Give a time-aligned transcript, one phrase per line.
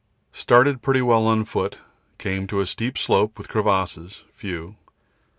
[0.33, 1.77] Started pretty well on foot;
[2.17, 4.75] came to steep slope with crevasses (few).